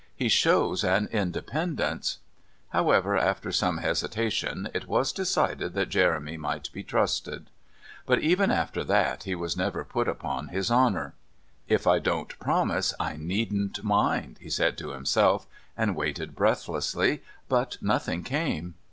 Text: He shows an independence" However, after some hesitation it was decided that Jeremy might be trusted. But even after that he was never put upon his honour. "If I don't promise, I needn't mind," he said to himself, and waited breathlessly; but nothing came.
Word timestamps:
He 0.15 0.29
shows 0.29 0.83
an 0.83 1.07
independence" 1.11 2.17
However, 2.69 3.15
after 3.19 3.51
some 3.51 3.77
hesitation 3.77 4.67
it 4.73 4.87
was 4.87 5.11
decided 5.13 5.75
that 5.75 5.89
Jeremy 5.89 6.37
might 6.37 6.71
be 6.73 6.81
trusted. 6.81 7.51
But 8.07 8.17
even 8.17 8.49
after 8.49 8.83
that 8.83 9.25
he 9.25 9.35
was 9.35 9.55
never 9.55 9.83
put 9.85 10.07
upon 10.07 10.47
his 10.47 10.71
honour. 10.71 11.13
"If 11.67 11.85
I 11.85 11.99
don't 11.99 12.39
promise, 12.39 12.95
I 12.99 13.15
needn't 13.15 13.83
mind," 13.83 14.39
he 14.41 14.49
said 14.49 14.75
to 14.79 14.89
himself, 14.89 15.45
and 15.77 15.95
waited 15.95 16.33
breathlessly; 16.35 17.21
but 17.47 17.77
nothing 17.79 18.23
came. 18.23 18.73